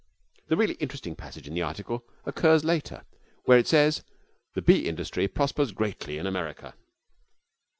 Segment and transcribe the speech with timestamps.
[0.47, 3.03] The really interesting passage in the article occurs later,
[3.43, 4.03] where it says:
[4.55, 6.73] 'The bee industry prospers greatly in America.'